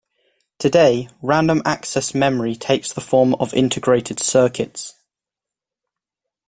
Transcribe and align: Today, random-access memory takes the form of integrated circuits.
Today, 0.57 1.09
random-access 1.21 2.15
memory 2.15 2.55
takes 2.55 2.91
the 2.91 3.01
form 3.01 3.35
of 3.35 3.53
integrated 3.53 4.19
circuits. 4.19 4.95